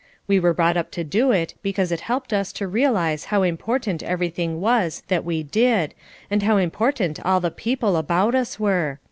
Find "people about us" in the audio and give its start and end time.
7.51-8.59